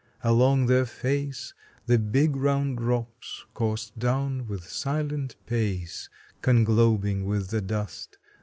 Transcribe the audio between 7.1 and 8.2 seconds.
with the dust.